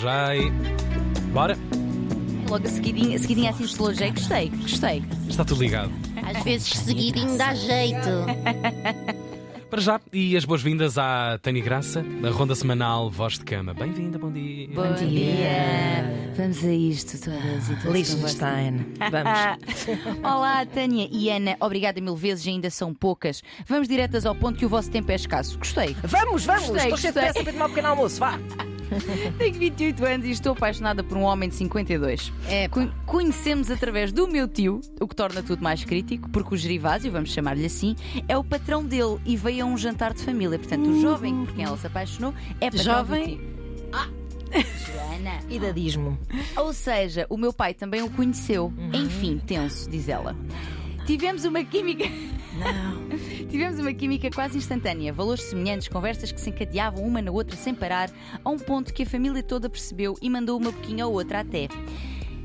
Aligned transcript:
já 0.00 0.34
e. 0.34 0.50
Bora? 1.32 1.56
Logo 2.48 2.66
a 2.66 2.70
seguidinha, 2.70 3.16
a 3.16 3.18
seguidinha 3.18 3.50
assim 3.50 3.64
de 3.64 3.76
gostei, 3.76 4.48
gostei. 4.48 5.04
Está 5.28 5.44
tudo 5.44 5.62
ligado. 5.62 5.92
Às 6.22 6.42
vezes 6.42 6.68
seguidinho 6.68 7.36
dá 7.36 7.54
jeito. 7.54 8.08
Para 9.70 9.80
já, 9.80 10.00
e 10.12 10.36
as 10.36 10.44
boas-vindas 10.44 10.98
à 10.98 11.38
Tânia 11.40 11.62
Graça, 11.62 12.02
na 12.02 12.30
ronda 12.30 12.56
semanal 12.56 13.08
Voz 13.08 13.34
de 13.34 13.44
Cama. 13.44 13.72
Bem-vinda, 13.72 14.18
bom 14.18 14.32
dia. 14.32 14.68
Bom, 14.74 14.92
dia. 14.94 16.32
Vamos 16.36 16.64
a 16.64 16.72
isto 16.72 17.20
todas 17.20 17.70
e 17.70 17.76
todos. 17.76 17.92
Liechtenstein. 17.92 18.94
Vamos. 18.98 20.18
Olá, 20.24 20.66
Tânia 20.66 21.08
e 21.12 21.30
Ana. 21.30 21.56
Obrigada 21.60 22.00
mil 22.00 22.16
vezes, 22.16 22.48
ainda 22.48 22.68
são 22.68 22.92
poucas. 22.92 23.44
Vamos 23.64 23.86
diretas 23.86 24.26
ao 24.26 24.34
ponto 24.34 24.58
que 24.58 24.66
o 24.66 24.68
vosso 24.68 24.90
tempo 24.90 25.12
é 25.12 25.14
escasso. 25.14 25.56
Gostei. 25.56 25.94
Vamos, 26.02 26.44
vamos. 26.44 26.68
Gostei, 26.70 26.82
Estou 26.82 26.98
cheio 26.98 27.12
de 27.12 27.20
pressa 27.20 27.44
para 27.44 27.52
tomar 27.52 27.66
um 27.66 27.68
pequeno 27.68 27.88
almoço. 27.88 28.18
Vá. 28.18 28.40
Tenho 29.38 29.54
28 29.54 30.04
anos 30.04 30.26
e 30.26 30.30
estou 30.30 30.52
apaixonada 30.52 31.02
por 31.04 31.16
um 31.16 31.22
homem 31.22 31.48
de 31.48 31.54
52. 31.56 32.32
É, 32.46 32.68
Con- 32.68 32.90
Conhecemos 33.06 33.70
através 33.70 34.12
do 34.12 34.26
meu 34.28 34.46
tio, 34.48 34.80
o 35.00 35.06
que 35.08 35.14
torna 35.14 35.42
tudo 35.42 35.62
mais 35.62 35.84
crítico, 35.84 36.28
porque 36.30 36.54
o 36.54 36.56
Gervásio, 36.56 37.10
vamos 37.12 37.30
chamar-lhe 37.32 37.66
assim, 37.66 37.94
é 38.28 38.36
o 38.36 38.44
patrão 38.44 38.84
dele 38.84 39.18
e 39.24 39.36
veio 39.36 39.64
a 39.64 39.66
um 39.68 39.76
jantar 39.76 40.12
de 40.14 40.22
família. 40.22 40.58
Portanto, 40.58 40.88
o 40.90 41.00
jovem 41.00 41.44
por 41.44 41.54
quem 41.54 41.64
ela 41.64 41.76
se 41.76 41.86
apaixonou 41.86 42.34
é 42.60 42.70
patrão 42.70 42.84
Jovem? 42.84 43.22
do 43.22 43.28
tio. 43.36 43.90
Ah! 43.92 44.08
Joana. 44.52 45.38
Idadismo. 45.48 46.18
Ou 46.56 46.72
seja, 46.72 47.26
o 47.30 47.36
meu 47.36 47.52
pai 47.52 47.72
também 47.74 48.02
o 48.02 48.10
conheceu. 48.10 48.72
Enfim, 48.92 49.40
tenso, 49.46 49.88
diz 49.88 50.08
ela. 50.08 50.36
Tivemos 51.06 51.44
uma 51.44 51.62
química. 51.64 52.04
Não. 52.58 52.99
Tivemos 53.50 53.80
uma 53.80 53.92
química 53.92 54.30
quase 54.30 54.56
instantânea, 54.56 55.12
valores 55.12 55.42
semelhantes, 55.42 55.88
conversas 55.88 56.30
que 56.30 56.40
se 56.40 56.50
encadeavam 56.50 57.02
uma 57.02 57.20
na 57.20 57.32
outra 57.32 57.56
sem 57.56 57.74
parar, 57.74 58.08
a 58.44 58.48
um 58.48 58.56
ponto 58.56 58.94
que 58.94 59.02
a 59.02 59.06
família 59.06 59.42
toda 59.42 59.68
percebeu 59.68 60.16
e 60.22 60.30
mandou 60.30 60.56
uma 60.56 60.70
boquinha 60.70 61.04
ou 61.04 61.12
outra 61.12 61.40
até. 61.40 61.66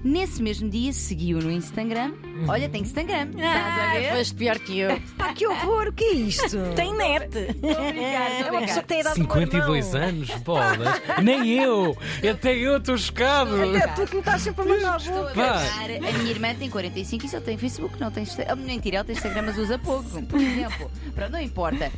Nesse 0.05 0.39
mesmo 0.43 0.69
dia, 0.69 0.93
seguiu 0.93 1.39
no 1.39 1.49
Instagram. 1.49 2.13
Olha, 2.47 2.69
tem 2.69 2.83
Instagram. 2.83 3.29
Estás 3.31 3.79
a 3.79 3.93
ver? 3.95 4.15
Foste 4.15 4.35
pior 4.35 4.59
que 4.59 4.77
eu. 4.77 5.01
Pá, 5.17 5.33
que 5.33 5.47
horror. 5.47 5.87
O 5.87 5.93
que 5.93 6.03
é 6.03 6.13
isto? 6.13 6.57
Tem 6.75 6.93
net. 6.95 7.35
É 7.63 8.51
uma 8.51 8.61
pessoa 8.61 8.81
que 8.83 8.87
tem 8.87 8.97
a 8.97 9.01
idade 9.01 9.15
do 9.19 9.27
meu 9.27 9.33
52 9.33 9.85
irmão. 9.87 10.07
anos, 10.09 10.29
bolas. 10.43 11.01
Nem 11.23 11.49
eu. 11.57 11.97
Até 12.31 12.55
eu 12.55 12.77
estou 12.77 12.97
chocado. 12.99 13.75
É 13.75 13.87
tu 13.87 14.05
que 14.05 14.13
me 14.13 14.19
estás 14.19 14.43
sempre 14.43 14.61
a 14.61 14.65
mandar 14.65 14.93
a 14.93 14.97
Estou 14.97 15.13
a 15.15 15.21
boca. 15.21 15.33
Brincar. 15.33 16.09
A 16.09 16.17
minha 16.19 16.31
irmã 16.31 16.53
tem 16.53 16.69
45 16.69 17.25
e 17.25 17.29
só 17.29 17.39
tem 17.41 17.57
Facebook, 17.57 17.99
não 17.99 18.11
tem 18.11 18.23
Instagram. 18.23 18.55
Mentira, 18.57 18.97
ela 18.97 19.05
tem 19.05 19.15
Instagram, 19.15 19.41
mas 19.47 19.57
usa 19.57 19.79
pouco, 19.79 20.21
por 20.23 20.39
exemplo. 20.39 20.91
Pronto, 21.15 21.31
não 21.31 21.41
importa. 21.41 21.91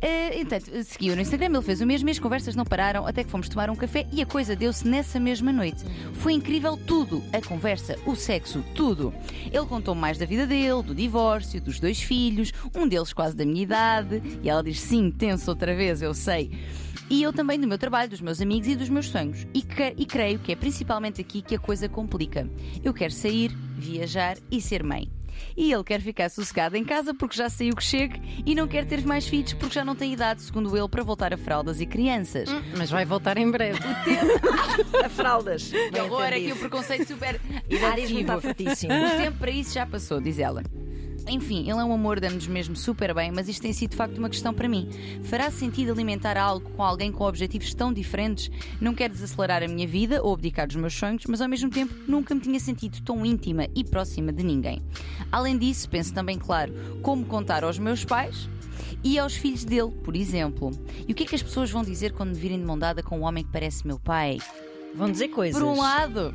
Eh, 0.00 0.40
Entanto, 0.40 0.66
seguiu 0.82 1.14
no 1.14 1.22
Instagram, 1.22 1.46
ele 1.54 1.62
fez 1.62 1.80
o 1.80 1.86
mesmo 1.86 2.08
e 2.08 2.12
as 2.12 2.18
conversas 2.18 2.56
não 2.56 2.64
pararam 2.64 3.06
até 3.06 3.22
que 3.22 3.30
fomos 3.30 3.48
tomar 3.48 3.70
um 3.70 3.76
café 3.76 4.04
e 4.10 4.20
a 4.20 4.26
coisa 4.26 4.56
deu-se 4.56 4.86
nessa 4.88 5.20
mesma 5.20 5.52
noite. 5.52 5.84
Foi 6.14 6.32
incrível 6.32 6.76
tudo: 6.76 7.22
a 7.32 7.40
conversa, 7.52 7.98
o 8.06 8.16
sexo, 8.16 8.64
tudo. 8.74 9.12
Ele 9.52 9.66
contou 9.66 9.94
mais 9.94 10.16
da 10.16 10.24
vida 10.24 10.46
dele, 10.46 10.82
do 10.82 10.94
divórcio, 10.94 11.60
dos 11.60 11.78
dois 11.78 12.00
filhos, 12.00 12.50
um 12.74 12.88
deles 12.88 13.12
quase 13.12 13.36
da 13.36 13.44
minha 13.44 13.62
idade, 13.62 14.22
e 14.42 14.48
ela 14.48 14.62
diz: 14.62 14.80
sim, 14.80 15.10
tenso 15.10 15.50
outra 15.50 15.74
vez, 15.76 16.00
eu 16.00 16.14
sei. 16.14 16.50
E 17.10 17.22
eu 17.22 17.30
também 17.30 17.60
do 17.60 17.68
meu 17.68 17.76
trabalho, 17.76 18.08
dos 18.08 18.22
meus 18.22 18.40
amigos 18.40 18.68
e 18.68 18.74
dos 18.74 18.88
meus 18.88 19.08
sonhos. 19.08 19.46
E, 19.52 19.62
e 19.98 20.06
creio 20.06 20.38
que 20.38 20.52
é 20.52 20.56
principalmente 20.56 21.20
aqui 21.20 21.42
que 21.42 21.54
a 21.54 21.58
coisa 21.58 21.88
complica. 21.88 22.48
Eu 22.82 22.94
quero 22.94 23.12
sair, 23.12 23.50
viajar 23.76 24.38
e 24.50 24.58
ser 24.62 24.82
mãe. 24.82 25.10
E 25.56 25.72
ele 25.72 25.84
quer 25.84 26.00
ficar 26.00 26.28
sossegado 26.30 26.76
em 26.76 26.84
casa 26.84 27.14
porque 27.14 27.36
já 27.36 27.48
saiu 27.48 27.74
que 27.74 27.82
chegue 27.84 28.20
e 28.44 28.54
não 28.54 28.66
quer 28.66 28.84
ter 28.86 29.04
mais 29.04 29.26
filhos 29.26 29.52
porque 29.54 29.74
já 29.74 29.84
não 29.84 29.94
tem 29.94 30.12
idade, 30.12 30.42
segundo 30.42 30.76
ele, 30.76 30.88
para 30.88 31.02
voltar 31.02 31.32
a 31.32 31.36
fraldas 31.36 31.80
e 31.80 31.86
crianças. 31.86 32.48
Mas 32.76 32.90
vai 32.90 33.04
voltar 33.04 33.36
em 33.38 33.50
breve. 33.50 33.78
A 35.04 35.08
fraldas. 35.08 35.70
Que 35.92 36.00
horror, 36.00 36.24
aqui 36.24 36.52
o 36.52 36.56
preconceito 36.56 37.06
super 37.08 37.40
Idadismo 37.68 38.20
está 38.20 38.34
ativo. 38.34 38.54
fortíssimo. 38.54 38.92
O 38.92 39.16
tempo 39.16 39.38
para 39.38 39.50
isso 39.50 39.74
já 39.74 39.86
passou, 39.86 40.20
diz 40.20 40.38
ela. 40.38 40.62
Enfim, 41.28 41.60
ele 41.60 41.80
é 41.80 41.84
um 41.84 41.92
amor, 41.92 42.18
damos 42.20 42.46
mesmo 42.46 42.74
super 42.74 43.14
bem, 43.14 43.30
mas 43.30 43.48
isto 43.48 43.62
tem 43.62 43.72
sido 43.72 43.90
de 43.90 43.96
facto 43.96 44.18
uma 44.18 44.28
questão 44.28 44.52
para 44.52 44.68
mim. 44.68 44.88
Fará 45.24 45.50
sentido 45.50 45.92
alimentar 45.92 46.36
algo 46.36 46.68
com 46.70 46.82
alguém 46.82 47.12
com 47.12 47.24
objetivos 47.24 47.72
tão 47.74 47.92
diferentes? 47.92 48.50
Não 48.80 48.94
quero 48.94 49.14
desacelerar 49.14 49.62
a 49.62 49.68
minha 49.68 49.86
vida 49.86 50.22
ou 50.22 50.34
abdicar 50.34 50.66
dos 50.66 50.76
meus 50.76 50.94
sonhos, 50.94 51.24
mas 51.28 51.40
ao 51.40 51.48
mesmo 51.48 51.70
tempo 51.70 51.94
nunca 52.06 52.34
me 52.34 52.40
tinha 52.40 52.58
sentido 52.58 53.00
tão 53.02 53.24
íntima 53.24 53.68
e 53.74 53.84
próxima 53.84 54.32
de 54.32 54.42
ninguém. 54.42 54.82
Além 55.30 55.56
disso, 55.56 55.88
penso 55.88 56.12
também, 56.12 56.38
claro, 56.38 56.72
como 57.02 57.24
contar 57.24 57.64
aos 57.64 57.78
meus 57.78 58.04
pais 58.04 58.48
e 59.04 59.18
aos 59.18 59.34
filhos 59.34 59.64
dele, 59.64 59.92
por 60.04 60.16
exemplo. 60.16 60.70
E 61.06 61.12
o 61.12 61.14
que 61.14 61.24
é 61.24 61.26
que 61.26 61.34
as 61.34 61.42
pessoas 61.42 61.70
vão 61.70 61.82
dizer 61.82 62.12
quando 62.12 62.30
me 62.30 62.38
virem 62.38 62.58
de 62.58 62.64
mão 62.64 62.78
dada 62.78 63.02
com 63.02 63.18
um 63.18 63.24
homem 63.24 63.44
que 63.44 63.50
parece 63.50 63.86
meu 63.86 63.98
pai? 63.98 64.38
Vão 64.94 65.10
dizer 65.10 65.28
coisas. 65.28 65.60
Por 65.60 65.66
um 65.66 65.78
lado, 65.78 66.34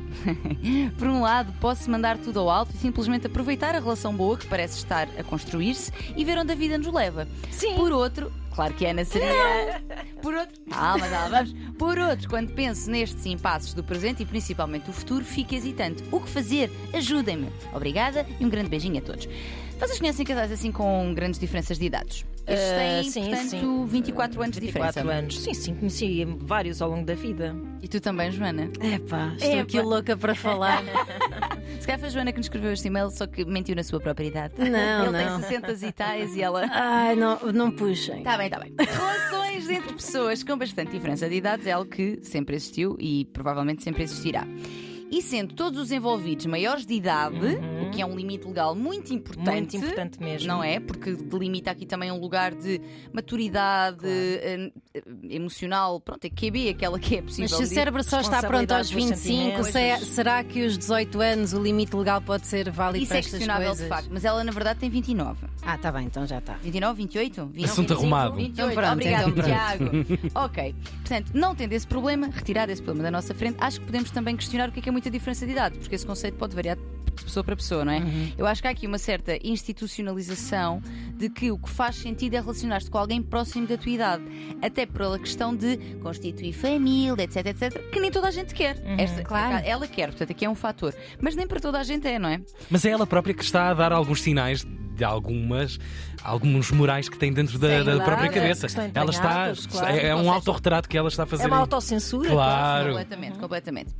por 0.98 1.08
um 1.08 1.20
lado, 1.20 1.52
posso 1.60 1.90
mandar 1.90 2.18
tudo 2.18 2.40
ao 2.40 2.50
alto 2.50 2.72
e 2.74 2.78
simplesmente 2.78 3.26
aproveitar 3.26 3.74
a 3.74 3.78
relação 3.78 4.14
boa 4.14 4.36
que 4.36 4.46
parece 4.46 4.78
estar 4.78 5.08
a 5.18 5.22
construir-se 5.22 5.92
e 6.16 6.24
ver 6.24 6.38
onde 6.38 6.52
a 6.52 6.54
vida 6.54 6.76
nos 6.76 6.92
leva. 6.92 7.28
Sim. 7.50 7.74
Por 7.76 7.92
outro, 7.92 8.32
claro 8.58 8.74
que 8.74 8.84
Ana 8.86 9.04
seria. 9.04 9.80
Por 10.20 10.34
outro, 10.34 10.60
calma, 10.68 11.06
calma, 11.08 11.28
vamos. 11.28 11.54
Por 11.78 11.96
outro, 11.96 12.28
quando 12.28 12.52
penso 12.54 12.90
nestes 12.90 13.24
impasses 13.24 13.72
do 13.72 13.84
presente 13.84 14.24
e 14.24 14.26
principalmente 14.26 14.86
do 14.86 14.92
futuro, 14.92 15.24
fico 15.24 15.54
hesitante. 15.54 16.02
O 16.10 16.18
que 16.20 16.28
fazer? 16.28 16.68
Ajudem-me. 16.92 17.52
Obrigada 17.72 18.26
e 18.40 18.44
um 18.44 18.48
grande 18.48 18.68
beijinho 18.68 18.98
a 18.98 19.00
todos. 19.00 19.28
Vocês 19.78 20.00
conhecem 20.00 20.26
casais 20.26 20.50
assim 20.50 20.72
com 20.72 21.14
grandes 21.14 21.38
diferenças 21.38 21.78
de 21.78 21.84
idades? 21.86 22.26
Estes 22.48 22.70
Ah, 22.70 22.74
têm, 22.78 23.10
sim, 23.10 23.20
portanto, 23.28 23.48
sim. 23.50 23.86
24 23.86 24.42
anos 24.42 24.54
de 24.56 24.60
24 24.60 24.88
diferença. 25.02 25.18
anos. 25.18 25.38
Sim, 25.40 25.54
sim, 25.54 25.74
conheci 25.76 26.24
vários 26.40 26.82
ao 26.82 26.90
longo 26.90 27.04
da 27.06 27.14
vida. 27.14 27.54
E 27.80 27.86
tu 27.86 28.00
também, 28.00 28.32
Joana? 28.32 28.64
Epá, 28.80 29.34
estou 29.36 29.50
Epá. 29.52 29.60
aqui 29.62 29.80
louca 29.80 30.16
para 30.16 30.34
falar. 30.34 30.82
Calhar 31.88 32.00
foi 32.00 32.08
a 32.08 32.12
Joana 32.12 32.32
que 32.32 32.36
nos 32.38 32.44
escreveu 32.44 32.70
este 32.70 32.86
e-mail, 32.88 33.10
só 33.10 33.26
que 33.26 33.46
mentiu 33.46 33.74
na 33.74 33.82
sua 33.82 33.98
própria 33.98 34.26
idade. 34.26 34.52
Não, 34.58 35.06
Ele 35.06 35.24
não. 35.24 35.40
tem 35.40 35.48
60 35.48 35.86
e 35.86 35.92
tais 35.92 36.36
e 36.36 36.42
ela. 36.42 36.66
Ai, 36.70 37.16
não, 37.16 37.38
não 37.50 37.70
puxem. 37.70 38.22
Tá 38.22 38.36
bem, 38.36 38.50
tá 38.50 38.60
bem. 38.60 38.74
Relações 38.78 39.70
entre 39.70 39.94
pessoas 39.94 40.42
com 40.44 40.58
bastante 40.58 40.90
diferença 40.90 41.26
de 41.26 41.36
idades 41.36 41.66
é 41.66 41.72
algo 41.72 41.90
que 41.90 42.18
sempre 42.22 42.56
existiu 42.56 42.94
e 43.00 43.24
provavelmente 43.32 43.82
sempre 43.82 44.02
existirá. 44.02 44.46
E 45.10 45.22
sendo 45.22 45.54
todos 45.54 45.80
os 45.80 45.90
envolvidos 45.90 46.44
maiores 46.44 46.84
de 46.84 46.92
idade, 46.92 47.56
o 47.88 47.90
que 47.90 48.02
é 48.02 48.06
um 48.06 48.14
limite 48.16 48.46
legal 48.46 48.74
muito 48.74 49.12
importante. 49.12 49.50
Muito 49.50 49.76
importante 49.76 50.20
mesmo. 50.22 50.48
Não 50.48 50.62
é? 50.62 50.78
Porque 50.80 51.12
delimita 51.14 51.70
aqui 51.70 51.86
também 51.86 52.10
um 52.12 52.20
lugar 52.20 52.54
de 52.54 52.80
maturidade 53.12 54.04
eh, 54.06 54.70
eh, 54.94 55.02
emocional, 55.30 56.00
pronto, 56.00 56.24
é 56.24 56.30
QB, 56.30 56.70
aquela 56.70 56.98
que 56.98 57.16
é 57.16 57.22
possível. 57.22 57.48
Mas 57.50 57.56
se 57.58 57.62
o 57.62 57.66
cérebro 57.74 58.02
só 58.02 58.20
está 58.20 58.40
pronto 58.42 58.70
aos 58.72 58.90
responsabilidade 58.90 59.38
pelos 59.38 59.62
25, 59.62 59.72
se 59.72 59.78
é- 59.78 59.98
será 59.98 60.44
que 60.44 60.64
os 60.64 60.78
18 60.78 61.20
anos 61.20 61.52
o 61.52 61.62
limite 61.62 61.94
legal 61.96 62.20
pode 62.20 62.46
ser 62.46 62.70
válido 62.70 63.02
Isso 63.04 63.08
para 63.08 63.16
é 63.16 63.20
estas 63.20 63.32
questionável 63.32 63.68
coisas? 63.68 63.84
de 63.84 63.88
facto, 63.88 64.08
mas 64.12 64.24
ela 64.24 64.42
na 64.44 64.52
verdade 64.52 64.80
tem 64.80 64.90
29. 64.90 65.46
Ah, 65.62 65.76
tá 65.78 65.92
bem, 65.92 66.06
então 66.06 66.26
já 66.26 66.38
está. 66.38 66.54
29, 66.54 66.96
28? 66.98 67.46
29, 67.46 67.64
Assunto 67.64 67.88
25, 67.88 68.00
arrumado. 68.00 68.36
28. 68.36 68.52
Então 68.52 68.70
pronto, 68.70 68.92
Obrigado, 68.92 69.28
então 69.28 69.32
pronto. 69.32 70.04
Tiago. 70.06 70.30
ok. 70.46 70.74
Portanto, 71.00 71.30
não 71.34 71.54
tendo 71.54 71.72
esse 71.72 71.86
problema, 71.86 72.28
retirado 72.28 72.72
esse 72.72 72.82
problema 72.82 73.04
da 73.04 73.10
nossa 73.10 73.34
frente, 73.34 73.56
acho 73.60 73.80
que 73.80 73.86
podemos 73.86 74.10
também 74.10 74.36
questionar 74.36 74.68
o 74.68 74.72
que 74.72 74.80
é, 74.80 74.82
que 74.82 74.88
é 74.88 74.92
muita 74.92 75.10
diferença 75.10 75.44
de 75.46 75.52
idade, 75.52 75.78
porque 75.78 75.94
esse 75.94 76.06
conceito 76.06 76.36
pode 76.36 76.54
variar 76.54 76.76
de 77.20 77.26
pessoa 77.26 77.44
para 77.44 77.56
pessoa, 77.56 77.84
não 77.84 77.92
é? 77.92 78.02
Eu 78.36 78.46
acho 78.46 78.62
que 78.62 78.68
há 78.68 78.70
aqui 78.70 78.86
uma 78.86 78.98
certa 78.98 79.38
institucionalização 79.42 80.82
de 81.14 81.28
que 81.28 81.50
o 81.50 81.58
que 81.58 81.68
faz 81.68 81.96
sentido 81.96 82.34
é 82.34 82.40
relacionar-te 82.40 82.90
com 82.90 82.98
alguém 82.98 83.22
próximo 83.22 83.66
da 83.66 83.76
tua 83.76 83.90
idade, 83.90 84.22
até 84.62 84.86
pela 84.86 85.18
questão 85.18 85.54
de 85.54 85.76
constituir 86.02 86.52
família, 86.52 87.22
etc, 87.22 87.46
etc, 87.46 87.90
que 87.90 88.00
nem 88.00 88.10
toda 88.10 88.28
a 88.28 88.30
gente 88.30 88.54
quer. 88.54 88.76
Esta, 88.98 89.22
claro. 89.22 89.64
Ela 89.64 89.86
quer, 89.86 90.08
portanto, 90.08 90.30
aqui 90.30 90.44
é 90.44 90.50
um 90.50 90.54
fator. 90.54 90.94
Mas 91.20 91.34
nem 91.34 91.46
para 91.46 91.60
toda 91.60 91.78
a 91.78 91.82
gente 91.82 92.06
é, 92.06 92.18
não 92.18 92.28
é? 92.28 92.40
Mas 92.70 92.84
é 92.84 92.90
ela 92.90 93.06
própria 93.06 93.34
que 93.34 93.42
está 93.42 93.70
a 93.70 93.74
dar 93.74 93.92
alguns 93.92 94.22
sinais 94.22 94.64
de 94.98 95.04
algumas, 95.04 95.78
alguns 96.22 96.70
morais 96.70 97.08
que 97.08 97.16
tem 97.16 97.32
dentro 97.32 97.58
da, 97.58 97.82
da 97.82 98.04
própria 98.04 98.28
cabeça. 98.28 98.66
Ela 98.92 99.10
está. 99.10 99.52
claro. 99.70 99.96
É, 99.96 100.08
é 100.08 100.14
um 100.14 100.30
autorretrato 100.30 100.88
que 100.88 100.98
ela 100.98 101.08
está 101.08 101.22
a 101.22 101.26
fazer. 101.26 101.44
É 101.44 101.46
uma 101.46 101.58
autocensura. 101.58 102.28
Claro. 102.28 102.88
Completamente, 102.88 103.38
completamente. 103.38 103.94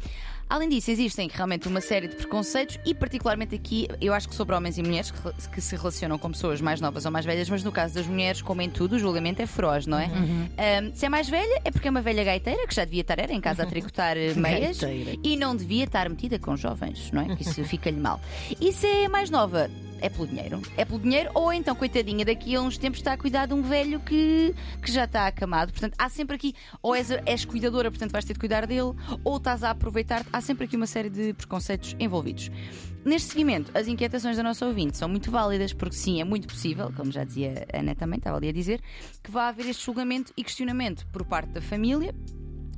Além 0.48 0.70
disso, 0.70 0.90
existem 0.90 1.28
realmente 1.30 1.68
uma 1.68 1.80
série 1.80 2.08
de 2.08 2.16
preconceitos 2.16 2.78
e, 2.86 2.94
particularmente 2.94 3.54
aqui, 3.54 3.86
eu 4.00 4.14
acho 4.14 4.26
que 4.26 4.34
sobre 4.34 4.54
homens 4.54 4.78
e 4.78 4.82
mulheres 4.82 5.12
que, 5.52 5.60
se 5.60 5.76
relacionam 5.76 6.16
com 6.16 6.30
pessoas 6.30 6.58
mais 6.60 6.80
novas 6.80 7.04
ou 7.04 7.12
mais 7.12 7.26
velhas, 7.26 7.50
mas 7.50 7.62
no 7.62 7.70
caso 7.70 7.94
das 7.94 8.06
mulheres, 8.06 8.40
como 8.40 8.62
em 8.62 8.70
tudo, 8.70 8.96
o 8.96 8.98
julgamento 8.98 9.42
é 9.42 9.46
feroz, 9.46 9.86
não 9.86 9.98
é? 9.98 10.06
Ahm, 10.06 10.90
se 10.94 11.04
é 11.04 11.08
mais 11.10 11.28
velha, 11.28 11.60
é 11.64 11.70
porque 11.70 11.88
é 11.88 11.90
uma 11.90 12.00
velha 12.00 12.24
gaiteira 12.24 12.66
que 12.66 12.74
já 12.74 12.84
devia 12.84 13.02
estar 13.02 13.18
era 13.18 13.32
em 13.32 13.40
casa 13.42 13.64
a 13.64 13.66
tricotar 13.66 14.16
eh, 14.16 14.32
meias 14.36 14.80
Gaiteira. 14.80 15.20
e 15.22 15.36
não 15.36 15.54
devia 15.54 15.84
estar 15.84 16.08
metida 16.08 16.38
com 16.38 16.56
jovens, 16.56 17.10
não 17.12 17.20
é? 17.20 17.36
Que 17.36 17.42
isso 17.42 17.62
fica-lhe 17.64 18.00
mal. 18.00 18.18
E 18.58 18.72
se 18.72 18.86
é 18.86 19.08
mais 19.08 19.28
nova, 19.28 19.70
é 20.00 20.08
pelo 20.08 20.26
dinheiro. 20.26 20.62
É 20.76 20.84
pelo 20.84 20.98
dinheiro, 20.98 21.30
ou 21.34 21.52
então, 21.52 21.74
coitadinha, 21.74 22.24
daqui 22.24 22.54
a 22.54 22.60
uns 22.60 22.78
tempos 22.78 23.00
está 23.00 23.12
a 23.12 23.16
cuidar 23.16 23.46
de 23.46 23.54
um 23.54 23.62
velho 23.62 24.00
que, 24.00 24.54
que 24.82 24.90
já 24.90 25.04
está 25.04 25.26
acamado. 25.26 25.72
Portanto, 25.72 25.94
há 25.98 26.08
sempre 26.08 26.36
aqui, 26.36 26.54
ou 26.82 26.94
és, 26.94 27.10
és 27.26 27.44
cuidadora, 27.44 27.90
portanto 27.90 28.12
vais 28.12 28.24
ter 28.24 28.32
de 28.32 28.38
cuidar 28.38 28.66
dele, 28.66 28.92
ou 29.24 29.36
estás 29.36 29.62
a 29.62 29.70
aproveitar. 29.70 30.24
Há 30.32 30.40
sempre 30.40 30.64
aqui 30.64 30.76
uma 30.76 30.86
série 30.86 31.10
de 31.10 31.34
preconceitos 31.34 31.96
envolvidos. 31.98 32.50
Neste 33.04 33.28
seguimento, 33.30 33.70
as 33.74 33.86
inquietações 33.86 34.36
da 34.36 34.42
nossa 34.42 34.66
ouvinte 34.66 34.96
são 34.96 35.08
muito 35.08 35.30
válidas, 35.30 35.72
porque 35.72 35.94
sim, 35.94 36.20
é 36.20 36.24
muito 36.24 36.46
possível, 36.48 36.92
como 36.94 37.10
já 37.10 37.24
dizia 37.24 37.66
a 37.72 37.78
Ana 37.78 37.94
também, 37.94 38.18
estava 38.18 38.36
ali 38.36 38.48
a 38.48 38.52
dizer, 38.52 38.80
que 39.22 39.30
vá 39.30 39.48
haver 39.48 39.66
este 39.66 39.84
julgamento 39.84 40.32
e 40.36 40.44
questionamento 40.44 41.06
por 41.12 41.24
parte 41.24 41.50
da 41.52 41.60
família 41.60 42.14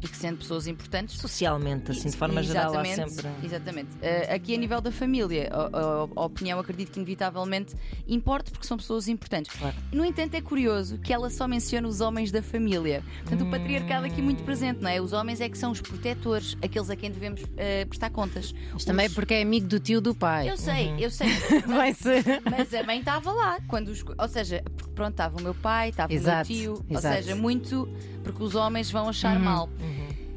e 0.02 0.08
que 0.08 0.16
sendo 0.16 0.38
pessoas 0.38 0.66
importantes. 0.66 1.16
Socialmente, 1.20 1.90
assim, 1.90 2.08
de 2.10 2.16
forma 2.16 2.42
geral, 2.42 2.76
há 2.78 2.84
sempre. 2.84 3.28
Exatamente. 3.42 3.90
Uh, 3.96 4.34
aqui 4.34 4.54
a 4.54 4.58
nível 4.58 4.80
da 4.80 4.90
família, 4.90 5.50
a, 5.52 5.60
a- 5.78 6.08
a 6.16 6.24
opinião 6.24 6.58
acredito 6.58 6.92
que 6.92 6.98
inevitavelmente 6.98 7.74
importa 8.06 8.50
porque 8.50 8.66
são 8.66 8.76
pessoas 8.76 9.08
importantes. 9.08 9.54
Claro. 9.58 9.76
No 9.92 10.04
entanto, 10.04 10.34
é 10.34 10.40
curioso 10.40 10.98
que 10.98 11.12
ela 11.12 11.28
só 11.30 11.46
menciona 11.46 11.86
os 11.86 12.00
homens 12.00 12.30
da 12.32 12.42
família. 12.42 13.02
Portanto, 13.22 13.44
o 13.46 13.50
patriarcado 13.50 14.06
aqui 14.06 14.22
muito 14.22 14.42
presente, 14.44 14.80
não 14.80 14.90
é? 14.90 15.00
Os 15.00 15.12
homens 15.12 15.40
é 15.40 15.48
que 15.48 15.58
são 15.58 15.70
os 15.70 15.80
protetores, 15.80 16.56
aqueles 16.62 16.88
a 16.90 16.96
quem 16.96 17.10
devemos 17.10 17.42
uh, 17.42 17.46
prestar 17.88 18.10
contas. 18.10 18.54
Mas 18.72 18.84
também 18.84 19.06
Os- 19.06 19.14
porque 19.14 19.34
é 19.34 19.42
amigo 19.42 19.66
do 19.68 19.78
tio 19.78 20.00
do 20.00 20.14
pai. 20.14 20.48
Eu 20.50 20.56
sei, 20.56 20.94
eu 20.98 21.10
sei. 21.10 21.28
Vai 21.66 21.92
ser. 21.92 22.24
Mas 22.50 22.72
a 22.74 22.82
mãe 22.82 22.98
estava 23.00 23.30
lá. 23.32 23.58
Quando 23.68 23.88
os... 23.88 24.04
Ou 24.18 24.28
seja, 24.28 24.62
porque 24.76 24.92
pronto, 24.94 25.10
estava 25.12 25.38
o 25.38 25.42
meu 25.42 25.54
pai, 25.54 25.90
estava 25.90 26.12
o 26.12 26.16
meu 26.16 26.22
tio. 26.44 26.84
exato. 26.88 27.06
Ou 27.16 27.22
seja, 27.22 27.34
muito 27.36 27.88
porque 28.22 28.42
os 28.42 28.54
homens 28.54 28.90
vão 28.90 29.08
achar 29.08 29.38
mal. 29.38 29.68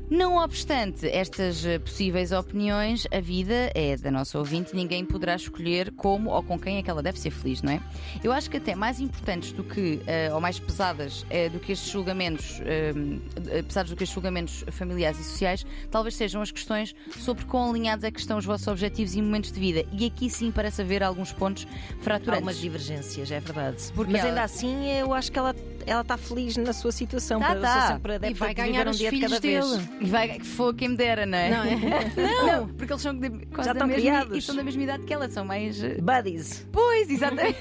Não 0.10 0.36
obstante 0.38 1.08
estas 1.08 1.66
eh, 1.66 1.80
possíveis 1.80 2.32
opiniões, 2.32 3.08
a 3.12 3.20
vida 3.20 3.72
é 3.74 3.96
da 3.98 4.12
nossa 4.12 4.38
ouvinte 4.38 4.72
e 4.72 4.76
ninguém 4.76 5.04
poderá 5.04 5.36
escolher 5.36 5.92
como 5.94 6.30
ou 6.30 6.44
com 6.44 6.60
quem 6.60 6.78
é 6.78 6.84
que 6.84 6.90
ela 6.90 7.02
deve 7.02 7.20
ser 7.20 7.32
feliz, 7.32 7.64
não 7.64 7.72
é? 7.72 7.82
Eu 8.24 8.32
acho 8.32 8.48
que 8.50 8.58
até 8.58 8.76
mais 8.76 9.00
importantes 9.00 9.52
do 9.54 9.64
que, 9.64 10.02
eh, 10.06 10.30
ou 10.32 10.40
mais 10.40 10.60
pesadas 10.60 11.26
eh, 11.32 11.50
do 11.50 11.60
que 11.60 11.72
estes 11.72 11.90
julgamentos, 11.92 12.62
eh, 12.66 12.94
eh, 13.50 13.62
pesados 13.64 13.90
do 13.90 13.96
que 13.96 14.04
estes 14.04 14.14
julgamentos 14.14 14.64
familiares 14.72 15.20
e 15.20 15.24
sociais, 15.24 15.66
talvez 15.90 16.16
sejam 16.16 16.42
as 16.44 16.52
questões 16.52 16.94
sobre 17.18 17.46
quão 17.46 17.70
alinhados 17.72 18.04
é 18.04 18.12
que 18.12 18.20
estão 18.20 18.38
os 18.38 18.46
vossos 18.46 18.68
objetivos 18.68 19.16
e 19.16 19.22
momentos 19.22 19.52
de 19.52 19.60
vida. 19.60 19.84
E 19.94 20.06
aqui 20.06 20.30
sim 20.30 20.52
parece 20.52 20.82
haver 20.84 21.02
alguns 21.02 21.32
pontos 21.32 21.66
fraturantes. 22.02 22.36
algumas 22.36 22.58
divergências, 22.58 23.32
é 23.32 23.40
verdade. 23.40 23.78
Porque 23.96 24.12
Mas 24.12 24.22
ela- 24.22 24.30
ainda 24.30 24.44
assim, 24.44 24.86
eu 24.92 25.12
acho 25.14 25.32
que 25.32 25.40
ela 25.40 25.56
ela 25.86 26.02
está 26.02 26.18
feliz 26.18 26.58
na 26.58 26.74
sua 26.74 26.92
situação. 26.92 27.40
Tá, 27.40 27.56
tá. 27.56 28.00
E 28.30 28.34
vai 28.34 28.54
ganhar 28.54 28.88
um 28.88 28.92
os 28.92 28.98
dia 28.98 29.10
de 29.10 29.16
filhos 29.18 29.32
cada 29.32 29.42
vez. 29.42 29.70
dele. 29.70 29.90
E 30.02 30.06
vai, 30.06 30.30
que 30.40 30.46
for 30.46 30.74
quem 30.74 30.90
me 30.90 30.98
dera, 30.98 31.26
não 31.26 31.38
é? 31.38 31.50
Não 31.50 31.64
é? 31.64 31.74
Não, 32.58 32.68
porque 32.70 32.92
eles 32.94 33.02
são 33.02 33.16
de, 33.18 33.30
quase 33.48 33.68
Já 33.70 33.74
da 33.74 33.80
estão 33.80 33.88
mesma, 33.88 34.02
criados. 34.02 34.38
e 34.38 34.42
são 34.42 34.56
da 34.56 34.64
mesma 34.64 34.84
idade 34.84 35.04
que 35.06 35.14
ela, 35.14 35.30
são 35.30 35.46
mais. 35.46 35.82
eh, 35.84 35.98
Buddies. 36.02 36.68
Pois, 36.72 37.10
exatamente. 37.10 37.58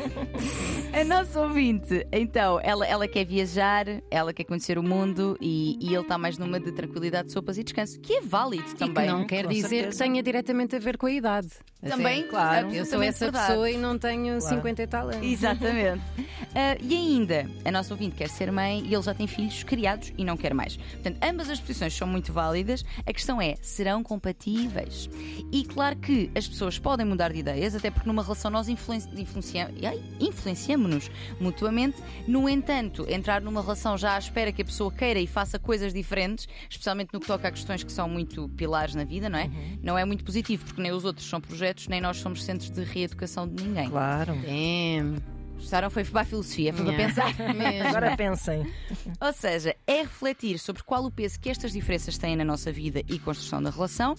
a 0.93 1.05
nossa 1.05 1.41
ouvinte, 1.41 2.07
então, 2.13 2.61
ela, 2.63 2.87
ela 2.87 3.09
quer 3.09 3.25
viajar, 3.25 3.87
ela 4.11 4.33
quer 4.33 4.45
conhecer 4.45 4.79
o 4.79 4.83
mundo 4.83 5.37
e, 5.41 5.79
e 5.81 5.95
ele 5.95 6.03
está 6.03 6.19
mais 6.19 6.39
numa 6.39 6.59
de 6.61 6.73
tranquilidade, 6.73 7.33
sopas 7.33 7.59
e 7.59 7.65
descanso, 7.65 7.99
que 8.01 8.15
é 8.15 8.21
válido 8.21 8.65
E 8.71 8.75
também. 8.75 9.07
que 9.07 9.13
não 9.13 9.27
quer 9.27 9.45
com 9.45 9.51
dizer 9.51 9.69
certeza. 9.69 9.91
que 9.91 9.99
tenha 10.11 10.23
diretamente 10.23 10.77
a 10.77 10.79
ver 10.79 10.97
com 10.97 11.07
a 11.07 11.13
idade. 11.13 11.49
Também, 11.83 12.27
claro, 12.29 12.73
Eu 12.73 12.85
sou 12.85 13.03
essa 13.03 13.25
verdade. 13.27 13.47
pessoa 13.49 13.71
e 13.71 13.77
não 13.77 13.99
tenho 13.99 14.41
50 14.41 14.83
e 14.83 14.87
tal 14.87 15.09
anos. 15.09 15.27
Exatamente. 15.27 16.03
Ah, 16.55 16.77
e 16.83 16.95
ainda, 16.95 17.49
a 17.65 17.71
nossa 17.71 17.95
ouvinte 17.95 18.15
quer 18.15 18.29
ser 18.29 18.53
mãe 18.53 18.83
e 18.85 18.93
ele 18.93 19.03
já 19.03 19.15
tem 19.15 19.27
filhos 19.27 19.63
criados 19.63 20.13
e 20.19 20.23
não 20.23 20.37
quer 20.37 20.53
mais. 20.53 20.77
Portanto, 20.77 21.17
ambas 21.23 21.49
as 21.49 21.59
posições 21.59 21.95
são 21.97 22.07
muito 22.07 22.31
válidas. 22.31 22.85
A 23.07 23.13
questão 23.15 23.41
é, 23.41 23.55
serão 23.63 24.03
compatíveis? 24.03 25.09
E 25.51 25.65
claro 25.65 25.97
que 25.97 26.31
as 26.37 26.47
pessoas 26.47 26.79
podem 26.79 27.07
mudar 27.07 27.33
de 27.33 27.39
ideias, 27.39 27.75
até 27.75 27.91
porque 27.91 28.07
numa 28.07 28.23
relação 28.23 28.51
nós 28.51 28.69
influenci 28.69 29.09
influenciamos-nos 30.21 31.11
mutuamente. 31.41 31.97
No 32.27 32.47
entanto, 32.47 33.07
entrar 33.09 33.41
numa 33.41 33.63
relação 33.63 33.97
já 33.97 34.15
à 34.17 34.19
espera 34.19 34.53
que 34.53 34.61
a 34.61 34.65
pessoa 34.67 34.93
queira 34.93 35.21
e 35.21 35.27
faça 35.27 35.59
coisas 35.59 35.95
diferentes, 35.95 36.47
especialmente 36.69 37.15
no 37.15 37.21
que 37.21 37.27
toca 37.27 37.49
a 37.49 37.51
questões 37.51 37.83
que 37.83 37.93
são 37.93 38.07
muito 38.11 38.47
pilares 38.51 38.95
na 38.95 39.05
vida, 39.05 39.31
não 39.31 39.39
é? 39.39 39.51
Não 39.83 39.97
é 39.97 40.05
muito 40.05 40.23
positivo, 40.23 40.67
porque 40.67 40.83
nem 40.83 40.93
os 40.93 41.07
outros 41.07 41.27
são 41.27 41.41
projetos, 41.41 41.72
nem 41.89 42.01
nós 42.01 42.19
somos 42.19 42.45
centros 42.45 42.71
de 42.71 42.83
reeducação 42.83 43.49
de 43.49 43.63
ninguém. 43.65 43.89
Claro. 43.89 44.35
Damn. 44.35 45.17
Gostaram? 45.63 45.91
Foi 45.91 46.05
para 46.05 46.23
a 46.23 46.25
filosofia, 46.25 46.73
foi 46.73 46.85
para 46.85 46.97
pensar. 46.97 47.35
Mesmo. 47.55 47.89
Agora 47.89 48.17
pensem. 48.17 48.67
Ou 49.21 49.33
seja, 49.33 49.77
é 49.87 50.03
refletir 50.03 50.59
sobre 50.59 50.83
qual 50.83 51.05
o 51.05 51.11
peso 51.11 51.39
que 51.39 51.49
estas 51.49 51.73
diferenças 51.73 52.19
têm 52.19 52.35
na 52.35 52.45
nossa 52.45 52.73
vida 52.73 53.01
e 53.09 53.17
construção 53.19 53.63
da 53.63 53.71
relação 53.71 54.17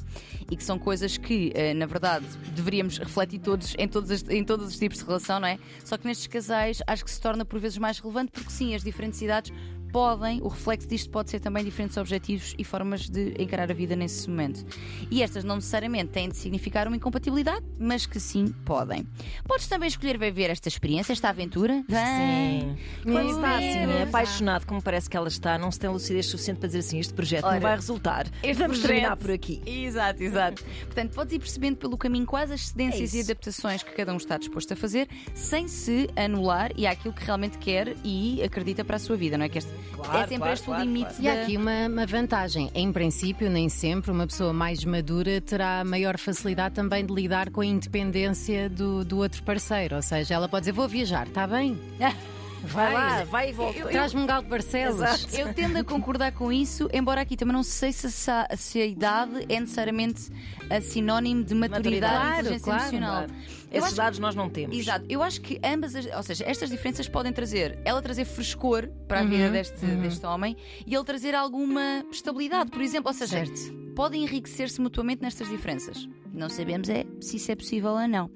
e 0.49 0.55
que 0.55 0.63
são 0.63 0.79
coisas 0.79 1.17
que, 1.17 1.51
eh, 1.53 1.73
na 1.73 1.85
verdade, 1.85 2.25
deveríamos 2.55 2.97
refletir 2.97 3.39
todos 3.39 3.75
em 3.77 3.89
todos, 3.89 4.09
os, 4.09 4.23
em 4.29 4.43
todos 4.43 4.67
os 4.67 4.79
tipos 4.79 4.99
de 4.99 5.05
relação, 5.05 5.41
não 5.41 5.47
é? 5.47 5.59
Só 5.83 5.97
que 5.97 6.07
nestes 6.07 6.27
casais 6.27 6.81
acho 6.87 7.03
que 7.03 7.11
se 7.11 7.19
torna 7.19 7.43
por 7.43 7.59
vezes 7.59 7.77
mais 7.77 7.99
relevante 7.99 8.31
porque 8.31 8.49
sim, 8.49 8.73
as 8.73 8.81
diferentes 8.81 9.21
idades 9.21 9.51
podem, 9.93 10.41
o 10.41 10.47
reflexo 10.47 10.87
disto 10.89 11.09
pode 11.11 11.29
ser 11.29 11.39
também 11.39 11.63
diferentes 11.63 11.95
objetivos 11.97 12.55
e 12.57 12.63
formas 12.63 13.07
de 13.07 13.35
encarar 13.39 13.69
a 13.69 13.73
vida 13.75 13.95
nesse 13.95 14.27
momento. 14.27 14.65
E 15.11 15.21
estas 15.21 15.43
não 15.43 15.55
necessariamente 15.55 16.09
têm 16.11 16.27
de 16.29 16.35
significar 16.35 16.87
uma 16.87 16.97
incompatibilidade, 16.97 17.63
mas 17.79 18.07
que 18.07 18.19
sim 18.19 18.47
podem. 18.65 19.07
Podes 19.47 19.67
também 19.67 19.87
escolher 19.87 20.17
viver 20.17 20.49
esta 20.49 20.67
experiência, 20.67 21.13
esta 21.13 21.29
aventura? 21.29 21.83
Vem! 21.87 22.75
Sim. 22.75 22.77
Quando 23.03 23.29
está 23.35 23.55
assim, 23.57 24.01
apaixonado, 24.01 24.65
como 24.65 24.81
parece 24.81 25.07
que 25.07 25.15
ela 25.15 25.27
está, 25.27 25.59
não 25.59 25.71
se 25.71 25.79
tem 25.79 25.89
lucidez 25.91 26.25
suficiente 26.25 26.57
para 26.57 26.67
dizer 26.67 26.79
assim: 26.79 26.99
este 26.99 27.13
projeto 27.13 27.45
Ora, 27.45 27.53
não 27.53 27.61
vai 27.61 27.75
resultar. 27.75 28.25
Vamos 28.43 28.55
projeto- 28.79 28.81
terminar 28.87 29.15
por 29.17 29.29
aqui. 29.29 29.61
Exato, 29.63 30.23
exato. 30.23 30.63
Portanto, 30.85 31.13
podes 31.13 31.33
ir 31.33 31.39
percebendo 31.39 31.77
pelo 31.77 31.95
caminho 31.97 32.25
quais 32.25 32.49
as 32.49 32.67
cedências 32.69 33.13
É 33.13 33.17
e 33.17 33.21
adaptações 33.21 33.83
que 33.83 33.91
cada 33.91 34.11
um 34.11 34.17
está 34.17 34.39
disposto 34.39 34.73
a 34.73 34.75
fazer, 34.75 35.07
sem 35.35 35.67
se 35.67 36.09
anular 36.15 36.71
e 36.75 36.87
àquilo 36.87 37.13
que 37.13 37.23
realmente 37.23 37.59
quer 37.59 37.95
e 38.03 38.41
acredita 38.41 38.83
para 38.83 38.95
a 38.95 38.99
sua 38.99 39.15
vida, 39.15 39.37
não 39.37 39.45
é? 39.45 39.49
Que 39.49 39.59
este 39.59 39.82
Claro, 39.91 40.17
é 40.17 40.21
sempre 40.21 40.37
claro, 40.37 40.53
este 40.53 40.63
o 40.63 40.65
claro, 40.67 40.83
limite 40.83 41.05
claro. 41.13 41.23
E 41.23 41.27
há 41.29 41.43
aqui 41.43 41.57
uma, 41.57 41.87
uma 41.87 42.05
vantagem. 42.05 42.71
Em 42.73 42.91
princípio, 42.91 43.49
nem 43.49 43.69
sempre 43.69 44.11
uma 44.11 44.25
pessoa 44.25 44.51
mais 44.51 44.83
madura 44.83 45.39
terá 45.39 45.83
maior 45.85 46.17
facilidade 46.17 46.75
também 46.75 47.05
de 47.05 47.13
lidar 47.13 47.49
com 47.51 47.61
a 47.61 47.65
independência 47.65 48.69
do, 48.69 49.05
do 49.05 49.17
outro 49.19 49.43
parceiro. 49.43 49.95
Ou 49.95 50.01
seja, 50.01 50.33
ela 50.33 50.49
pode 50.49 50.63
dizer: 50.63 50.71
Vou 50.71 50.87
viajar, 50.87 51.27
está 51.27 51.45
bem? 51.47 51.79
Vai 52.65 52.93
lá, 52.93 53.23
vai 53.25 53.49
e 53.49 53.51
volta. 53.51 53.89
Traz-me 53.89 54.21
um 54.21 54.25
galo 54.25 54.43
de 54.43 54.49
Barcelos. 54.49 55.01
Exato. 55.01 55.35
Eu 55.35 55.53
tendo 55.53 55.75
a 55.79 55.83
concordar 55.83 56.31
com 56.31 56.49
isso, 56.49 56.87
embora 56.93 57.19
aqui 57.19 57.35
também 57.35 57.53
não 57.53 57.61
sei 57.61 57.91
se, 57.91 58.31
a- 58.31 58.47
se 58.55 58.79
a 58.79 58.85
idade 58.85 59.45
é 59.49 59.59
necessariamente 59.59 60.31
a 60.69 60.79
sinónimo 60.79 61.43
de 61.43 61.53
maturidade, 61.53 62.13
Maturidade. 62.13 62.35
e 62.37 62.39
inteligência 62.39 62.63
Claro, 62.63 62.81
emocional. 62.83 63.25
Claro. 63.25 63.33
Esses 63.73 63.93
dados 63.93 64.19
nós 64.19 64.35
não 64.35 64.49
temos. 64.49 64.77
Exato, 64.77 65.05
eu 65.09 65.21
acho 65.23 65.41
que 65.41 65.59
ambas, 65.63 65.95
as, 65.95 66.05
ou 66.05 66.23
seja, 66.23 66.43
estas 66.47 66.69
diferenças 66.69 67.07
podem 67.07 67.33
trazer, 67.33 67.79
ela 67.83 68.01
trazer 68.01 68.25
frescor 68.25 68.87
para 69.07 69.21
a 69.21 69.23
vida 69.23 69.49
deste, 69.49 69.85
deste 69.85 70.25
homem 70.25 70.55
e 70.85 70.93
ele 70.93 71.03
trazer 71.03 71.33
alguma 71.35 72.05
estabilidade, 72.11 72.69
por 72.71 72.81
exemplo, 72.81 73.09
ou 73.09 73.13
seja, 73.13 73.45
Certo. 73.45 73.73
podem 73.95 74.23
enriquecer-se 74.23 74.79
mutuamente 74.79 75.21
nestas 75.21 75.49
diferenças. 75.49 76.07
Não 76.31 76.49
sabemos 76.49 76.89
é 76.89 77.05
se 77.19 77.37
isso 77.37 77.51
é 77.51 77.55
possível 77.55 77.91
ou 77.91 78.07
não. 78.07 78.29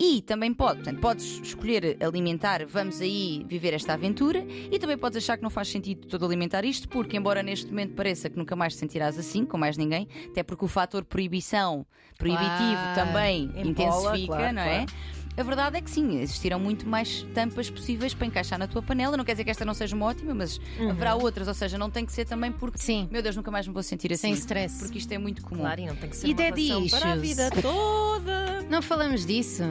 E 0.00 0.22
também 0.22 0.54
pode, 0.54 0.76
portanto, 0.76 1.00
podes 1.00 1.40
escolher 1.42 1.96
alimentar, 2.00 2.64
vamos 2.64 3.00
aí 3.00 3.44
viver 3.48 3.74
esta 3.74 3.94
aventura, 3.94 4.46
e 4.70 4.78
também 4.78 4.96
podes 4.96 5.16
achar 5.18 5.36
que 5.36 5.42
não 5.42 5.50
faz 5.50 5.66
sentido 5.68 6.06
todo 6.06 6.24
alimentar 6.24 6.64
isto, 6.64 6.88
porque, 6.88 7.16
embora 7.16 7.42
neste 7.42 7.66
momento 7.66 7.94
pareça 7.94 8.30
que 8.30 8.36
nunca 8.38 8.54
mais 8.54 8.74
te 8.74 8.78
sentirás 8.78 9.18
assim, 9.18 9.44
com 9.44 9.58
mais 9.58 9.76
ninguém, 9.76 10.06
até 10.30 10.44
porque 10.44 10.64
o 10.64 10.68
fator 10.68 11.04
proibição, 11.04 11.84
proibitivo 12.16 12.48
Claro. 12.54 12.94
também 12.94 13.44
Empola, 13.56 13.60
intensifica, 13.66 14.36
claro, 14.36 14.54
não 14.54 14.62
é? 14.62 14.67
Claro. 14.70 14.92
A 15.36 15.42
verdade 15.44 15.76
é 15.76 15.80
que 15.80 15.88
sim, 15.88 16.20
existirão 16.20 16.58
muito 16.58 16.84
mais 16.88 17.22
tampas 17.32 17.70
possíveis 17.70 18.12
para 18.12 18.26
encaixar 18.26 18.58
na 18.58 18.66
tua 18.66 18.82
panela. 18.82 19.16
Não 19.16 19.24
quer 19.24 19.34
dizer 19.34 19.44
que 19.44 19.50
esta 19.50 19.64
não 19.64 19.72
seja 19.72 19.94
uma 19.94 20.06
ótima, 20.06 20.34
mas 20.34 20.60
haverá 20.90 21.14
outras, 21.14 21.46
ou 21.46 21.54
seja, 21.54 21.78
não 21.78 21.88
tem 21.88 22.04
que 22.04 22.12
ser 22.12 22.24
também 22.24 22.50
porque, 22.50 22.76
Sim. 22.78 23.06
meu 23.08 23.22
Deus, 23.22 23.36
nunca 23.36 23.48
mais 23.48 23.64
me 23.64 23.72
vou 23.72 23.82
sentir 23.84 24.12
assim. 24.12 24.22
Sem 24.22 24.32
stress. 24.34 24.80
Porque 24.80 24.98
isto 24.98 25.12
é 25.12 25.16
muito 25.18 25.40
comum. 25.42 25.60
Claro, 25.60 25.80
e 25.80 25.86
não 25.86 25.94
tem 25.94 26.10
que 26.10 26.16
ser 26.16 26.26
E 26.26 26.32
uma 26.32 26.42
relação 26.42 26.88
para 27.00 27.12
a 27.12 27.16
issues? 27.16 27.28
vida 27.28 27.50
toda. 27.62 28.58
Não 28.68 28.82
falamos 28.82 29.24
disso. 29.24 29.62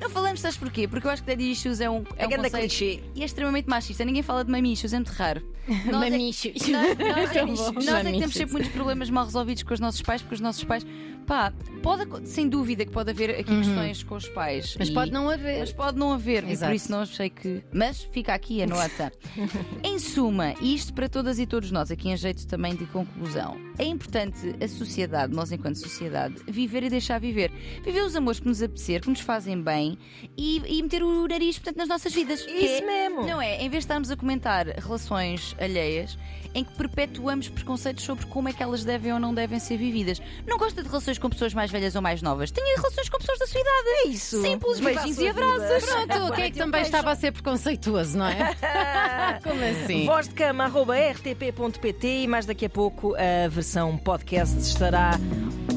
Não 0.00 0.10
falamos, 0.10 0.40
sabes 0.40 0.56
porquê? 0.58 0.86
Porque 0.88 1.06
eu 1.06 1.10
acho 1.12 1.22
que 1.22 1.28
Daddy 1.30 1.52
Issues 1.52 1.80
é 1.80 1.88
um, 1.88 2.02
é 2.16 2.24
É 2.24 2.26
um 2.26 2.30
conceito 2.30 2.58
clichê. 2.58 3.00
e 3.14 3.22
é 3.22 3.24
extremamente 3.24 3.66
machista. 3.68 4.04
Ninguém 4.04 4.22
fala 4.22 4.44
de 4.44 4.50
mamichos, 4.50 4.92
é 4.92 4.96
muito 4.96 5.10
raro. 5.10 5.40
É- 5.68 5.92
Mamichos. 5.92 6.52
Nós, 6.68 7.36
é, 7.36 7.46
bom. 7.46 7.72
nós 7.72 7.88
é 7.88 8.12
que 8.12 8.18
temos 8.18 8.34
sempre 8.34 8.52
muitos 8.54 8.72
problemas 8.72 9.08
mal 9.08 9.24
resolvidos 9.24 9.62
com 9.62 9.72
os 9.72 9.78
nossos 9.80 10.02
pais, 10.02 10.20
porque 10.20 10.34
os 10.34 10.40
nossos 10.40 10.64
pais, 10.64 10.84
pá, 11.26 11.52
pode, 11.82 12.28
sem 12.28 12.48
dúvida 12.48 12.84
que 12.84 12.92
pode 12.92 13.10
haver 13.10 13.30
aqui 13.30 13.44
questões 13.56 14.02
com 14.02 14.14
os 14.16 14.28
pais. 14.28 14.72
Uhum. 14.72 14.76
Mas 14.80 14.88
E- 14.88 14.92
pode 14.94 15.10
não 15.10 15.28
haver. 15.28 15.58
Mas 15.60 15.72
pode 15.72 15.98
não 15.98 16.12
haver, 16.12 16.42
e 16.42 16.46
por 16.46 16.52
Exato. 16.52 16.74
isso 16.74 16.90
não 16.90 17.00
achei 17.00 17.30
que. 17.30 17.62
Mas 17.72 18.02
fica 18.12 18.34
aqui 18.34 18.62
a 18.62 18.66
nota. 18.66 19.12
em 19.82 19.98
suma, 19.98 20.54
e 20.60 20.74
isto 20.74 20.92
para 20.92 21.08
todas 21.08 21.38
e 21.38 21.46
todos 21.46 21.70
nós, 21.70 21.90
aqui 21.90 22.08
em 22.10 22.16
jeito 22.16 22.46
também 22.46 22.74
de 22.74 22.86
conclusão, 22.86 23.56
é 23.78 23.84
importante 23.84 24.54
a 24.62 24.68
sociedade, 24.68 25.32
nós 25.34 25.50
enquanto 25.52 25.76
sociedade, 25.76 26.36
viver 26.46 26.82
e 26.84 26.90
deixar 26.90 27.18
viver. 27.18 27.50
Viver 27.84 28.02
os 28.02 28.14
amores 28.16 28.40
que 28.40 28.46
nos 28.48 28.62
apetecer, 28.62 29.00
que 29.00 29.10
nos 29.10 29.20
fazem 29.20 29.60
bem 29.60 29.98
e, 30.36 30.60
e 30.66 30.82
meter 30.82 31.02
o 31.02 31.26
nariz, 31.26 31.58
portanto, 31.58 31.76
nas 31.78 31.88
nossas 31.88 32.12
vidas. 32.12 32.40
Isso 32.40 32.48
é- 32.48 32.80
mesmo. 32.80 33.22
Não 33.26 33.40
é? 33.40 33.56
Em 33.56 33.68
vez 33.70 33.72
de 33.72 33.78
estarmos 33.78 34.10
a 34.10 34.16
comentar 34.16 34.66
relações 34.66 35.54
alheias, 35.60 36.18
em 36.54 36.64
que 36.64 36.72
perpetuamos 36.72 37.48
preconceitos 37.48 38.04
sobre 38.04 38.26
como 38.26 38.48
é 38.48 38.52
que 38.52 38.62
elas 38.62 38.84
devem 38.84 39.12
ou 39.12 39.18
não 39.18 39.34
devem 39.34 39.58
ser 39.58 39.76
vividas. 39.76 40.20
Não 40.46 40.58
gosta 40.58 40.82
de 40.82 40.88
relações 40.88 41.18
com 41.18 41.28
pessoas 41.30 41.54
mais 41.54 41.70
velhas 41.70 41.94
ou 41.94 42.02
mais 42.02 42.22
novas? 42.22 42.50
Tenha 42.50 42.76
relações 42.76 43.08
com 43.08 43.18
pessoas 43.18 43.38
da 43.38 43.46
sua 43.46 43.60
idade. 43.60 43.88
É 43.88 44.08
isso. 44.08 44.42
Simples, 44.42 44.80
beijinhos 44.80 45.18
e 45.18 45.28
abraços. 45.28 45.62
vida. 45.62 46.06
Pronto, 46.06 46.32
quem 46.34 46.44
é 46.44 46.50
que 46.50 46.58
também 46.58 46.82
estava 46.82 47.10
a 47.10 47.16
ser 47.16 47.32
preconceituoso, 47.32 48.18
não 48.18 48.26
é? 48.26 48.54
Como 49.42 49.62
assim? 49.64 50.06
Voz 50.06 50.28
de 50.28 50.34
cama, 50.34 50.64
arroba 50.64 50.94
rtp.pt 50.96 52.22
e 52.22 52.26
mais 52.26 52.46
daqui 52.46 52.66
a 52.66 52.70
pouco 52.70 53.14
a 53.14 53.48
versão 53.48 53.96
podcast 53.96 54.58
estará 54.58 55.18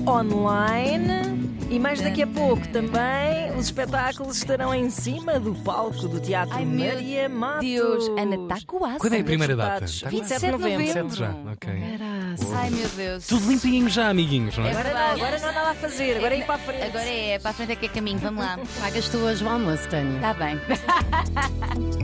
online. 0.07 1.44
E 1.75 1.79
mais 1.79 1.99
daqui 1.99 2.23
a 2.23 2.27
pouco 2.27 2.65
também 2.69 3.51
os 3.57 3.65
espetáculos 3.65 4.37
estarão 4.37 4.73
em 4.73 4.89
cima 4.89 5.37
do 5.37 5.53
palco 5.55 6.07
do 6.07 6.21
Teatro 6.21 6.55
Ai, 6.55 6.63
meu 6.63 6.93
Maria 6.93 7.27
Matos. 7.27 7.59
Deus, 7.67 8.07
Ana 8.17 8.35
está 8.35 8.65
quase. 8.65 8.97
Quando 8.99 9.13
é 9.13 9.19
a 9.19 9.23
primeira 9.25 9.55
data? 9.57 9.81
Resultados, 9.81 10.01
Tá 10.01 10.09
27 10.09 10.39
de27 10.39 10.45
de 10.45 10.51
novembro. 10.51 10.87
novembro. 10.87 11.09
Sete 11.09 11.19
já, 11.19 11.35
ok. 11.51 11.97
Faço. 12.37 12.55
Ai 12.55 12.69
meu 12.69 12.87
Deus. 12.89 13.27
Tudo 13.27 13.49
limpinho 13.49 13.89
já, 13.89 14.07
amiguinhos, 14.07 14.57
não 14.57 14.65
é? 14.65 14.71
Agora 14.71 14.93
não, 14.93 14.99
agora 15.11 15.39
não 15.39 15.49
há 15.49 15.51
nada 15.51 15.69
a 15.71 15.75
fazer, 15.75 16.15
agora 16.15 16.33
é 16.33 16.39
ir 16.39 16.45
para 16.45 16.55
a 16.55 16.59
frente. 16.59 16.83
Agora 16.83 17.09
é, 17.09 17.39
para 17.39 17.51
a 17.51 17.53
frente 17.53 17.71
é 17.73 17.75
que 17.75 17.85
é 17.87 17.89
caminho, 17.89 18.19
vamos 18.19 18.39
lá. 18.39 18.57
Pagas 18.79 19.09
tu 19.09 19.17
hoje 19.17 19.43
o 19.43 19.49
almoço, 19.49 19.89
Tânia. 19.89 20.15
Está 20.15 20.33
bem. 20.33 20.57